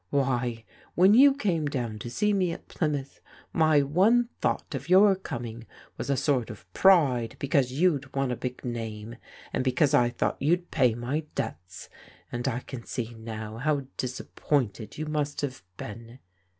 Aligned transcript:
Why, 0.09 0.65
when 0.95 1.13
you 1.13 1.35
came 1.35 1.67
down 1.67 1.99
to 1.99 2.09
see 2.09 2.33
me 2.33 2.51
at 2.53 2.67
Plymouth, 2.67 3.21
my 3.53 3.83
one 3.83 4.29
thought 4.41 4.73
of 4.73 4.89
your 4.89 5.15
coming 5.15 5.67
was 5.95 6.09
a 6.09 6.17
sort 6.17 6.49
of 6.49 6.65
pride 6.73 7.35
because 7.37 7.71
you'd 7.71 8.15
won 8.15 8.31
a 8.31 8.35
big 8.35 8.65
name, 8.65 9.17
and 9.53 9.63
because 9.63 9.93
I 9.93 10.09
thought 10.09 10.41
you'd 10.41 10.71
pay 10.71 10.95
my 10.95 11.25
debts, 11.35 11.87
and 12.31 12.47
I 12.47 12.61
can 12.61 12.83
see 12.83 13.13
now 13.13 13.57
how 13.57 13.83
disappointed 13.95 14.97
you 14.97 15.05
must 15.05 15.41
have 15.41 15.61
been. 15.77 16.17